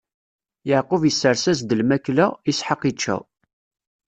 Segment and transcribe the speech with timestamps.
[0.67, 3.15] Yeɛqub isers-as-d lmakla, Isḥaq ičča.